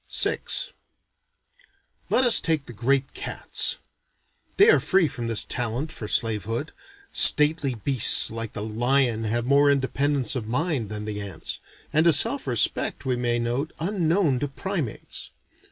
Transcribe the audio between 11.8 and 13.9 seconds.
and a self respect, we may note,